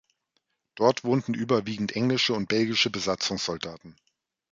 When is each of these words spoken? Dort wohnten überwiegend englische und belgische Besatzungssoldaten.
Dort 0.73 1.03
wohnten 1.03 1.35
überwiegend 1.35 1.91
englische 1.95 2.33
und 2.33 2.47
belgische 2.47 2.89
Besatzungssoldaten. 2.89 3.95